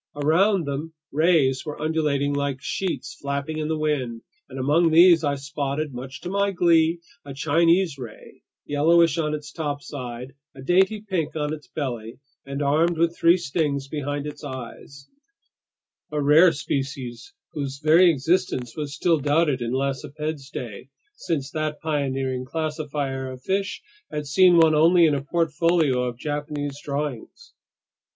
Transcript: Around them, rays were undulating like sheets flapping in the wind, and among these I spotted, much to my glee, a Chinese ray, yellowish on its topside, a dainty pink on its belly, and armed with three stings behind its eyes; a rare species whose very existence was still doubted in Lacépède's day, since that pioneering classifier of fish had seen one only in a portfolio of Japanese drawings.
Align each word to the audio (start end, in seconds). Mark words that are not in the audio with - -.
Around 0.15 0.65
them, 0.65 0.95
rays 1.11 1.63
were 1.63 1.79
undulating 1.79 2.33
like 2.33 2.59
sheets 2.59 3.13
flapping 3.21 3.59
in 3.59 3.67
the 3.67 3.77
wind, 3.77 4.23
and 4.49 4.57
among 4.57 4.89
these 4.89 5.23
I 5.23 5.35
spotted, 5.35 5.93
much 5.93 6.21
to 6.21 6.29
my 6.31 6.49
glee, 6.49 7.01
a 7.23 7.35
Chinese 7.35 7.99
ray, 7.99 8.41
yellowish 8.65 9.19
on 9.19 9.35
its 9.35 9.51
topside, 9.51 10.33
a 10.55 10.63
dainty 10.63 11.01
pink 11.07 11.35
on 11.35 11.53
its 11.53 11.67
belly, 11.67 12.17
and 12.47 12.63
armed 12.63 12.97
with 12.97 13.15
three 13.15 13.37
stings 13.37 13.87
behind 13.87 14.25
its 14.25 14.43
eyes; 14.43 15.07
a 16.11 16.19
rare 16.19 16.51
species 16.51 17.31
whose 17.51 17.77
very 17.77 18.09
existence 18.09 18.75
was 18.75 18.95
still 18.95 19.19
doubted 19.19 19.61
in 19.61 19.71
Lacépède's 19.71 20.49
day, 20.49 20.89
since 21.15 21.51
that 21.51 21.79
pioneering 21.79 22.43
classifier 22.43 23.29
of 23.29 23.43
fish 23.43 23.83
had 24.11 24.25
seen 24.25 24.57
one 24.57 24.73
only 24.73 25.05
in 25.05 25.13
a 25.13 25.21
portfolio 25.21 26.01
of 26.05 26.17
Japanese 26.17 26.81
drawings. 26.83 27.53